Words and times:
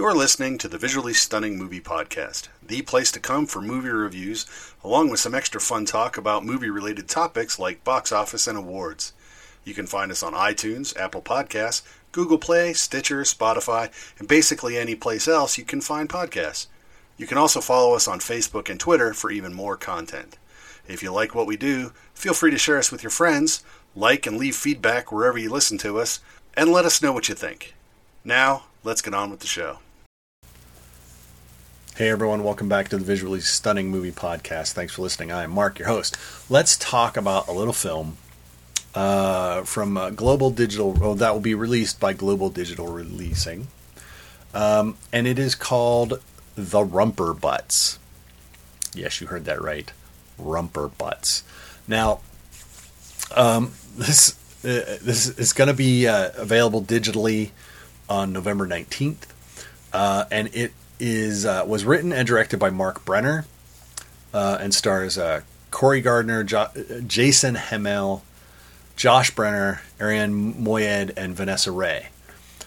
You're 0.00 0.14
listening 0.14 0.56
to 0.56 0.68
the 0.68 0.78
Visually 0.78 1.12
Stunning 1.12 1.58
Movie 1.58 1.82
Podcast, 1.82 2.48
the 2.66 2.80
place 2.80 3.12
to 3.12 3.20
come 3.20 3.44
for 3.44 3.60
movie 3.60 3.90
reviews, 3.90 4.46
along 4.82 5.10
with 5.10 5.20
some 5.20 5.34
extra 5.34 5.60
fun 5.60 5.84
talk 5.84 6.16
about 6.16 6.42
movie 6.42 6.70
related 6.70 7.06
topics 7.06 7.58
like 7.58 7.84
box 7.84 8.10
office 8.10 8.46
and 8.46 8.56
awards. 8.56 9.12
You 9.62 9.74
can 9.74 9.86
find 9.86 10.10
us 10.10 10.22
on 10.22 10.32
iTunes, 10.32 10.98
Apple 10.98 11.20
Podcasts, 11.20 11.82
Google 12.12 12.38
Play, 12.38 12.72
Stitcher, 12.72 13.24
Spotify, 13.24 13.90
and 14.18 14.26
basically 14.26 14.78
any 14.78 14.94
place 14.94 15.28
else 15.28 15.58
you 15.58 15.64
can 15.64 15.82
find 15.82 16.08
podcasts. 16.08 16.68
You 17.18 17.26
can 17.26 17.36
also 17.36 17.60
follow 17.60 17.94
us 17.94 18.08
on 18.08 18.20
Facebook 18.20 18.70
and 18.70 18.80
Twitter 18.80 19.12
for 19.12 19.30
even 19.30 19.52
more 19.52 19.76
content. 19.76 20.38
If 20.88 21.02
you 21.02 21.12
like 21.12 21.34
what 21.34 21.46
we 21.46 21.58
do, 21.58 21.92
feel 22.14 22.32
free 22.32 22.52
to 22.52 22.58
share 22.58 22.78
us 22.78 22.90
with 22.90 23.02
your 23.02 23.10
friends, 23.10 23.62
like 23.94 24.26
and 24.26 24.38
leave 24.38 24.56
feedback 24.56 25.12
wherever 25.12 25.36
you 25.36 25.50
listen 25.50 25.76
to 25.76 25.98
us, 25.98 26.20
and 26.54 26.72
let 26.72 26.86
us 26.86 27.02
know 27.02 27.12
what 27.12 27.28
you 27.28 27.34
think. 27.34 27.74
Now, 28.24 28.64
let's 28.82 29.02
get 29.02 29.12
on 29.12 29.30
with 29.30 29.40
the 29.40 29.46
show. 29.46 29.80
Hey 32.00 32.08
everyone, 32.08 32.42
welcome 32.42 32.66
back 32.66 32.88
to 32.88 32.96
the 32.96 33.04
Visually 33.04 33.40
Stunning 33.40 33.90
Movie 33.90 34.10
Podcast. 34.10 34.72
Thanks 34.72 34.94
for 34.94 35.02
listening. 35.02 35.30
I 35.30 35.42
am 35.42 35.50
Mark, 35.50 35.78
your 35.78 35.88
host. 35.88 36.16
Let's 36.48 36.78
talk 36.78 37.14
about 37.14 37.46
a 37.46 37.52
little 37.52 37.74
film 37.74 38.16
uh, 38.94 39.64
from 39.64 39.98
uh, 39.98 40.08
Global 40.08 40.50
Digital. 40.50 40.96
Oh, 41.02 41.12
that 41.12 41.34
will 41.34 41.42
be 41.42 41.52
released 41.52 42.00
by 42.00 42.14
Global 42.14 42.48
Digital 42.48 42.86
Releasing, 42.86 43.66
um, 44.54 44.96
and 45.12 45.26
it 45.26 45.38
is 45.38 45.54
called 45.54 46.22
The 46.54 46.78
Rumperbutts. 46.78 47.98
Yes, 48.94 49.20
you 49.20 49.26
heard 49.26 49.44
that 49.44 49.60
right, 49.60 49.92
Rumperbutts. 50.40 51.42
Now, 51.86 52.20
um, 53.36 53.72
this 53.98 54.38
uh, 54.64 54.96
this 55.02 55.28
is 55.38 55.52
going 55.52 55.68
to 55.68 55.74
be 55.74 56.08
uh, 56.08 56.30
available 56.38 56.80
digitally 56.80 57.50
on 58.08 58.32
November 58.32 58.66
nineteenth, 58.66 59.30
uh, 59.92 60.24
and 60.30 60.48
it 60.54 60.72
is 61.00 61.44
uh, 61.46 61.64
was 61.66 61.84
written 61.84 62.12
and 62.12 62.26
directed 62.28 62.58
by 62.58 62.70
Marc 62.70 63.04
Brener, 63.04 63.44
uh, 64.32 64.58
and 64.60 64.72
stars 64.72 65.18
uh, 65.18 65.40
Kori 65.70 66.00
Gardner, 66.00 66.44
jo- 66.44 66.68
Jason 67.06 67.54
Hammel, 67.56 68.22
Josh 68.96 69.34
Brener, 69.34 69.80
Arian 69.98 70.54
Moayed, 70.54 71.12
and 71.16 71.34
Vanessa 71.34 71.72
Ray, 71.72 72.08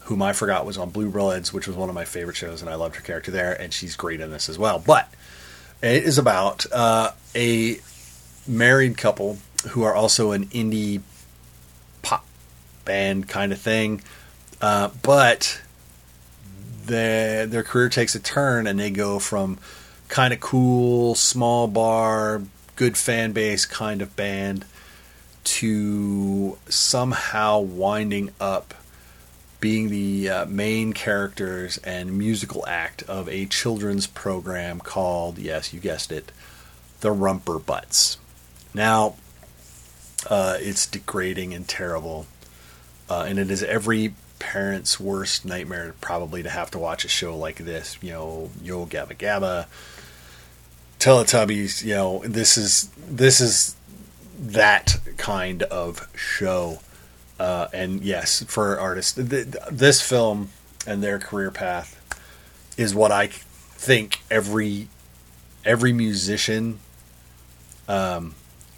whom 0.00 0.22
I 0.22 0.32
forgot 0.32 0.66
was 0.66 0.78
on 0.78 0.90
Blue 0.90 1.10
Bloods, 1.10 1.52
which 1.52 1.66
was 1.66 1.76
one 1.76 1.88
of 1.88 1.94
my 1.94 2.04
favorite 2.04 2.36
shows, 2.36 2.60
and 2.60 2.70
I 2.70 2.74
loved 2.74 2.96
her 2.96 3.02
character 3.02 3.30
there, 3.30 3.52
and 3.52 3.72
she's 3.72 3.94
great 3.94 4.20
in 4.20 4.30
this 4.30 4.48
as 4.48 4.58
well. 4.58 4.82
But 4.84 5.12
it 5.82 6.04
is 6.04 6.18
about 6.18 6.66
uh, 6.72 7.12
a 7.34 7.78
married 8.46 8.96
couple 8.96 9.38
who 9.70 9.82
are 9.82 9.94
also 9.94 10.32
an 10.32 10.46
indie 10.46 11.00
pop 12.02 12.24
band 12.84 13.28
kind 13.28 13.52
of 13.52 13.60
thing, 13.60 14.02
uh, 14.60 14.90
but 15.02 15.60
their 16.86 17.46
their 17.46 17.62
career 17.62 17.88
takes 17.88 18.14
a 18.14 18.20
turn 18.20 18.66
and 18.66 18.78
they 18.78 18.90
go 18.90 19.18
from 19.18 19.58
kind 20.08 20.32
of 20.32 20.40
cool 20.40 21.14
small 21.14 21.66
bar 21.66 22.42
good 22.76 22.96
fan 22.96 23.32
base 23.32 23.64
kind 23.64 24.02
of 24.02 24.14
band 24.16 24.64
to 25.44 26.58
somehow 26.68 27.60
winding 27.60 28.30
up 28.40 28.74
being 29.60 29.88
the 29.88 30.28
uh, 30.28 30.46
main 30.46 30.92
characters 30.92 31.78
and 31.78 32.18
musical 32.18 32.66
act 32.66 33.02
of 33.04 33.28
a 33.28 33.46
children's 33.46 34.06
program 34.06 34.78
called 34.78 35.38
yes 35.38 35.72
you 35.72 35.80
guessed 35.80 36.12
it 36.12 36.32
the 37.04 37.10
rumperbutts. 37.10 38.16
Now 38.72 39.16
uh, 40.28 40.56
it's 40.58 40.86
degrading 40.86 41.52
and 41.52 41.68
terrible 41.68 42.26
uh, 43.08 43.24
and 43.28 43.38
it 43.38 43.50
is 43.50 43.62
every 43.62 44.14
parents' 44.38 44.98
worst 45.00 45.44
nightmare 45.44 45.94
probably 46.00 46.42
to 46.42 46.50
have 46.50 46.70
to 46.72 46.78
watch 46.78 47.04
a 47.04 47.08
show 47.08 47.36
like 47.36 47.56
this. 47.56 47.96
You 48.02 48.12
know, 48.12 48.50
Yo 48.62 48.86
Gabba 48.86 49.16
Gabba, 49.16 49.66
Teletubbies. 50.98 51.82
You 51.82 51.94
know, 51.94 52.22
this 52.24 52.56
is 52.56 52.90
this 53.08 53.40
is 53.40 53.76
that 54.38 54.98
kind 55.16 55.62
of 55.64 56.08
show. 56.16 56.80
Uh, 57.38 57.68
and 57.72 58.02
yes, 58.02 58.44
for 58.44 58.78
artists, 58.78 59.14
th- 59.14 59.48
this 59.70 60.00
film 60.00 60.50
and 60.86 61.02
their 61.02 61.18
career 61.18 61.50
path 61.50 62.00
is 62.76 62.94
what 62.94 63.10
I 63.10 63.28
think 63.28 64.20
every 64.30 64.88
every 65.64 65.92
musician 65.92 66.78
um, 67.88 68.34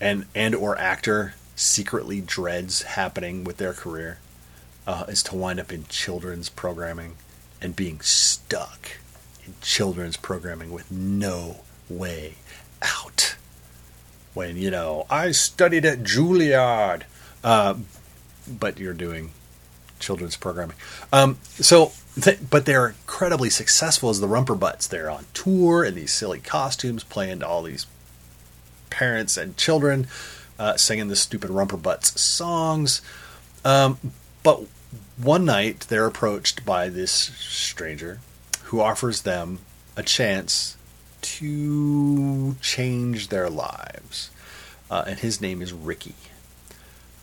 and 0.00 0.26
and 0.34 0.54
or 0.54 0.78
actor 0.78 1.34
secretly 1.58 2.20
dreads 2.20 2.82
happening 2.82 3.42
with 3.42 3.56
their 3.56 3.72
career 3.72 4.18
uh, 4.86 5.04
is 5.08 5.22
to 5.24 5.34
wind 5.34 5.58
up 5.58 5.72
in 5.72 5.84
children's 5.88 6.48
programming 6.48 7.16
and 7.60 7.74
being 7.74 8.00
stuck 8.00 8.92
in 9.44 9.54
children's 9.60 10.16
programming 10.16 10.70
with 10.70 10.90
no 10.90 11.56
way 11.90 12.34
out. 12.80 13.36
When, 14.34 14.56
you 14.56 14.70
know, 14.70 15.04
I 15.10 15.32
studied 15.32 15.84
at 15.84 16.04
Juilliard, 16.04 17.02
uh, 17.42 17.74
but 18.48 18.78
you're 18.78 18.94
doing 18.94 19.32
children's 19.98 20.36
programming. 20.36 20.76
Um, 21.12 21.38
so, 21.42 21.92
th- 22.20 22.38
but 22.48 22.64
they're 22.66 22.88
incredibly 22.88 23.50
successful 23.50 24.10
as 24.10 24.20
the 24.20 24.28
Rumperbutts. 24.28 24.88
They're 24.88 25.10
on 25.10 25.26
tour 25.34 25.84
in 25.84 25.96
these 25.96 26.12
silly 26.12 26.38
costumes, 26.38 27.02
playing 27.02 27.40
to 27.40 27.48
all 27.48 27.64
these 27.64 27.86
parents 28.90 29.36
and 29.36 29.56
children, 29.56 30.06
uh, 30.58 30.76
singing 30.76 31.08
the 31.08 31.16
stupid 31.16 31.50
Rumperbutts 31.50 32.18
songs. 32.18 33.02
Um, 33.64 33.98
but 34.42 34.64
one 35.16 35.44
night, 35.44 35.80
they're 35.88 36.06
approached 36.06 36.64
by 36.64 36.88
this 36.88 37.12
stranger 37.12 38.20
who 38.64 38.80
offers 38.80 39.22
them 39.22 39.60
a 39.96 40.02
chance 40.02 40.76
to 41.20 42.56
change 42.60 43.28
their 43.28 43.50
lives. 43.50 44.30
Uh, 44.90 45.04
and 45.06 45.18
his 45.18 45.40
name 45.40 45.60
is 45.60 45.72
Ricky. 45.72 46.14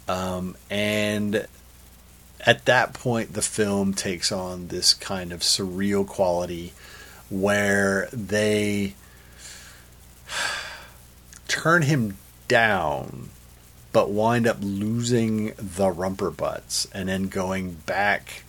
Um, 0.07 0.56
and 0.69 1.47
at 2.46 2.66
that 2.66 2.94
point, 2.94 3.34
the 3.34 3.41
film 3.41 3.94
takes 3.94 4.31
on 4.31 4.67
this 4.67 4.94
kind 4.94 5.31
of 5.31 5.40
surreal 5.40 6.06
quality 6.06 6.73
where 7.29 8.07
they 8.12 8.94
turn 11.47 11.84
him 11.84 12.17
down 12.48 13.30
but 13.96 14.10
wind 14.10 14.46
up 14.46 14.58
losing 14.60 15.54
the 15.56 15.90
rumperbutts 15.90 16.86
and 16.94 17.08
then 17.08 17.30
going 17.30 17.72
back 17.86 18.44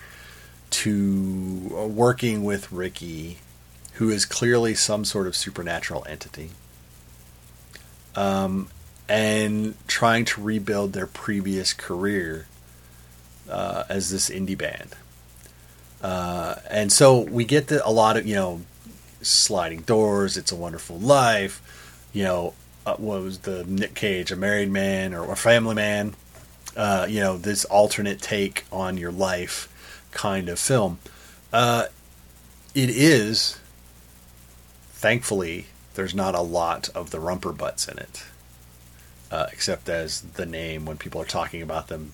to 0.70 1.68
working 1.88 2.42
with 2.42 2.72
Ricky, 2.72 3.38
who 3.92 4.10
is 4.10 4.24
clearly 4.24 4.74
some 4.74 5.04
sort 5.04 5.28
of 5.28 5.36
supernatural 5.36 6.04
entity, 6.08 6.50
um, 8.16 8.68
and 9.08 9.76
trying 9.86 10.24
to 10.24 10.42
rebuild 10.42 10.94
their 10.94 11.06
previous 11.06 11.72
career 11.72 12.48
uh, 13.48 13.84
as 13.88 14.10
this 14.10 14.28
indie 14.28 14.58
band. 14.58 14.96
Uh, 16.02 16.56
and 16.68 16.90
so 16.92 17.20
we 17.20 17.44
get 17.44 17.68
the, 17.68 17.86
a 17.86 17.90
lot 17.90 18.16
of, 18.16 18.26
you 18.26 18.34
know, 18.34 18.62
sliding 19.22 19.82
doors, 19.82 20.36
It's 20.36 20.50
a 20.50 20.56
Wonderful 20.56 20.98
Life, 20.98 22.08
you 22.12 22.24
know, 22.24 22.54
uh, 22.86 22.94
what 22.96 23.20
was 23.20 23.40
the 23.40 23.64
Nick 23.64 23.94
Cage, 23.94 24.30
a 24.30 24.36
married 24.36 24.70
man 24.70 25.12
or 25.12 25.30
a 25.30 25.36
family 25.36 25.74
man, 25.74 26.14
uh, 26.76 27.06
you 27.08 27.20
know, 27.20 27.36
this 27.36 27.64
alternate 27.64 28.22
take 28.22 28.64
on 28.70 28.96
your 28.96 29.10
life 29.10 29.68
kind 30.12 30.48
of 30.48 30.58
film. 30.58 30.98
Uh, 31.52 31.86
it 32.74 32.88
is, 32.88 33.58
thankfully, 34.90 35.66
there's 35.94 36.14
not 36.14 36.34
a 36.34 36.40
lot 36.40 36.88
of 36.90 37.10
the 37.10 37.18
rumperbutts 37.18 37.90
in 37.90 37.98
it, 37.98 38.24
uh, 39.32 39.46
except 39.52 39.88
as 39.88 40.20
the 40.20 40.46
name 40.46 40.84
when 40.84 40.96
people 40.96 41.20
are 41.20 41.26
talking 41.26 41.62
about 41.62 41.88
them 41.88 42.12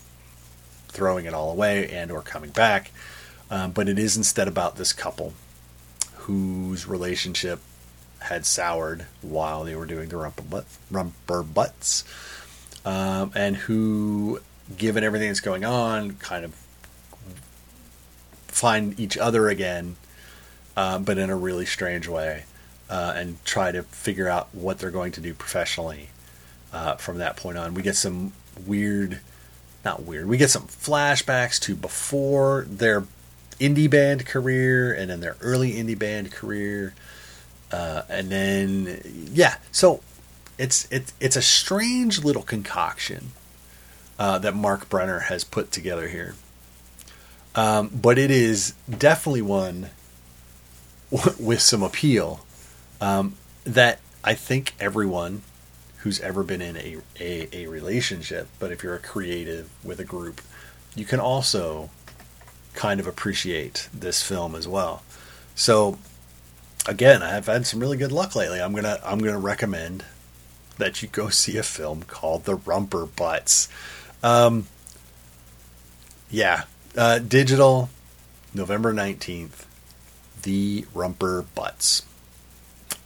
throwing 0.88 1.26
it 1.26 1.34
all 1.34 1.50
away 1.50 1.88
and 1.88 2.10
or 2.10 2.22
coming 2.22 2.50
back. 2.50 2.92
Um, 3.50 3.72
but 3.72 3.88
it 3.88 3.98
is 3.98 4.16
instead 4.16 4.48
about 4.48 4.76
this 4.76 4.94
couple 4.94 5.34
whose 6.14 6.86
relationship 6.86 7.60
had 8.32 8.46
soured 8.46 9.06
while 9.20 9.64
they 9.64 9.76
were 9.76 9.86
doing 9.86 10.08
the 10.08 10.16
rumper, 10.16 10.42
butt, 10.42 10.64
rumperbutts, 10.90 12.04
um, 12.86 13.32
and 13.34 13.56
who, 13.56 14.40
given 14.76 15.04
everything 15.04 15.28
that's 15.28 15.40
going 15.40 15.64
on, 15.64 16.12
kind 16.12 16.44
of 16.44 16.54
find 18.48 18.98
each 18.98 19.16
other 19.16 19.48
again, 19.48 19.96
uh, 20.76 20.98
but 20.98 21.18
in 21.18 21.30
a 21.30 21.36
really 21.36 21.66
strange 21.66 22.08
way, 22.08 22.44
uh, 22.88 23.12
and 23.16 23.42
try 23.44 23.72
to 23.72 23.82
figure 23.84 24.28
out 24.28 24.48
what 24.52 24.78
they're 24.78 24.90
going 24.90 25.12
to 25.12 25.20
do 25.20 25.34
professionally 25.34 26.08
uh, 26.72 26.96
from 26.96 27.18
that 27.18 27.36
point 27.36 27.58
on. 27.58 27.74
We 27.74 27.82
get 27.82 27.96
some 27.96 28.32
weird, 28.66 29.20
not 29.84 30.02
weird, 30.02 30.26
we 30.26 30.36
get 30.36 30.50
some 30.50 30.66
flashbacks 30.66 31.60
to 31.60 31.74
before 31.74 32.66
their 32.68 33.04
indie 33.60 33.88
band 33.88 34.26
career 34.26 34.92
and 34.92 35.10
in 35.10 35.20
their 35.20 35.36
early 35.40 35.72
indie 35.72 35.98
band 35.98 36.32
career. 36.32 36.94
Uh, 37.72 38.02
and 38.08 38.30
then 38.30 39.00
yeah, 39.32 39.56
so 39.72 40.00
it's 40.58 40.86
it's 40.90 41.12
it's 41.20 41.36
a 41.36 41.42
strange 41.42 42.22
little 42.22 42.42
concoction 42.42 43.32
uh, 44.18 44.38
that 44.38 44.54
Marc 44.54 44.88
Brener 44.88 45.22
has 45.22 45.42
put 45.42 45.72
together 45.72 46.08
here. 46.08 46.34
Um, 47.54 47.90
but 47.92 48.18
it 48.18 48.30
is 48.30 48.74
definitely 48.88 49.42
one 49.42 49.90
with 51.38 51.60
some 51.60 51.82
appeal 51.82 52.46
um, 53.00 53.34
that 53.64 54.00
I 54.24 54.34
think 54.34 54.74
everyone 54.80 55.42
who's 55.98 56.20
ever 56.20 56.42
been 56.42 56.62
in 56.62 56.76
a, 56.76 56.96
a, 57.20 57.48
a 57.52 57.66
relationship, 57.66 58.48
but 58.58 58.72
if 58.72 58.82
you're 58.82 58.94
a 58.94 58.98
creative 58.98 59.68
with 59.84 60.00
a 60.00 60.04
group, 60.04 60.40
you 60.96 61.04
can 61.04 61.20
also 61.20 61.90
kind 62.74 62.98
of 63.00 63.06
appreciate 63.06 63.88
this 63.92 64.22
film 64.22 64.54
as 64.54 64.66
well. 64.66 65.02
So 65.54 65.98
again, 66.86 67.22
I've 67.22 67.46
had 67.46 67.66
some 67.66 67.80
really 67.80 67.96
good 67.96 68.12
luck 68.12 68.34
lately. 68.34 68.60
I'm 68.60 68.74
gonna 68.74 68.98
I'm 69.04 69.18
gonna 69.18 69.38
recommend 69.38 70.04
that 70.78 71.02
you 71.02 71.08
go 71.08 71.28
see 71.30 71.56
a 71.56 71.62
film 71.62 72.02
called 72.02 72.44
The 72.44 72.56
Rumperbutts. 72.56 73.68
Um, 74.22 74.66
yeah, 76.30 76.64
uh, 76.96 77.18
digital, 77.18 77.90
November 78.54 78.92
nineteenth. 78.92 79.66
The 80.42 80.82
Rumperbutts. 80.94 82.02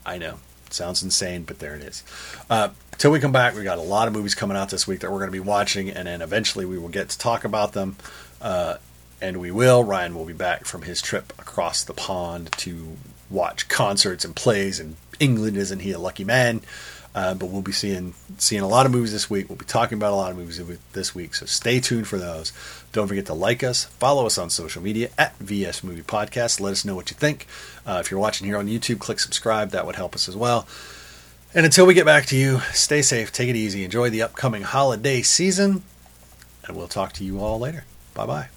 I 0.06 0.18
know, 0.18 0.38
sounds 0.70 1.02
insane, 1.02 1.42
but 1.42 1.58
there 1.58 1.74
it 1.74 1.82
is. 1.82 2.02
Uh, 2.48 2.70
till 2.96 3.10
we 3.10 3.20
come 3.20 3.32
back, 3.32 3.54
we 3.54 3.64
got 3.64 3.78
a 3.78 3.82
lot 3.82 4.08
of 4.08 4.14
movies 4.14 4.34
coming 4.34 4.56
out 4.56 4.70
this 4.70 4.86
week 4.86 5.00
that 5.00 5.10
we're 5.10 5.18
going 5.18 5.28
to 5.28 5.32
be 5.32 5.40
watching, 5.40 5.90
and 5.90 6.06
then 6.06 6.22
eventually 6.22 6.64
we 6.64 6.78
will 6.78 6.88
get 6.88 7.10
to 7.10 7.18
talk 7.18 7.44
about 7.44 7.72
them. 7.72 7.96
Uh, 8.40 8.76
and 9.20 9.38
we 9.38 9.50
will. 9.50 9.82
Ryan 9.82 10.14
will 10.14 10.24
be 10.24 10.32
back 10.32 10.64
from 10.64 10.82
his 10.82 11.02
trip 11.02 11.32
across 11.38 11.82
the 11.82 11.94
pond 11.94 12.52
to 12.58 12.96
watch 13.30 13.68
concerts 13.68 14.24
and 14.24 14.34
plays 14.34 14.80
And 14.80 14.96
England. 15.18 15.56
Isn't 15.56 15.80
he 15.80 15.92
a 15.92 15.98
lucky 15.98 16.24
man? 16.24 16.60
Uh, 17.14 17.32
but 17.32 17.48
we'll 17.48 17.62
be 17.62 17.72
seeing 17.72 18.12
seeing 18.36 18.60
a 18.60 18.68
lot 18.68 18.84
of 18.84 18.92
movies 18.92 19.10
this 19.10 19.30
week. 19.30 19.48
We'll 19.48 19.56
be 19.56 19.64
talking 19.64 19.96
about 19.96 20.12
a 20.12 20.16
lot 20.16 20.30
of 20.30 20.36
movies 20.36 20.60
this 20.92 21.14
week, 21.14 21.34
so 21.34 21.46
stay 21.46 21.80
tuned 21.80 22.06
for 22.06 22.18
those. 22.18 22.52
Don't 22.92 23.08
forget 23.08 23.24
to 23.26 23.34
like 23.34 23.64
us, 23.64 23.84
follow 23.84 24.26
us 24.26 24.36
on 24.36 24.50
social 24.50 24.82
media 24.82 25.08
at 25.16 25.34
VS 25.38 25.82
Movie 25.82 26.02
Podcast. 26.02 26.60
Let 26.60 26.72
us 26.72 26.84
know 26.84 26.94
what 26.94 27.10
you 27.10 27.16
think. 27.16 27.46
Uh, 27.86 28.02
if 28.04 28.10
you're 28.10 28.20
watching 28.20 28.46
here 28.46 28.58
on 28.58 28.66
YouTube, 28.66 28.98
click 28.98 29.18
subscribe. 29.18 29.70
That 29.70 29.86
would 29.86 29.96
help 29.96 30.14
us 30.14 30.28
as 30.28 30.36
well. 30.36 30.68
And 31.54 31.64
until 31.64 31.86
we 31.86 31.94
get 31.94 32.04
back 32.04 32.26
to 32.26 32.36
you, 32.36 32.60
stay 32.74 33.00
safe, 33.00 33.32
take 33.32 33.48
it 33.48 33.56
easy, 33.56 33.82
enjoy 33.82 34.10
the 34.10 34.20
upcoming 34.20 34.60
holiday 34.60 35.22
season, 35.22 35.84
and 36.66 36.76
we'll 36.76 36.86
talk 36.86 37.14
to 37.14 37.24
you 37.24 37.40
all 37.40 37.58
later. 37.58 37.86
Bye 38.12 38.26
bye. 38.26 38.55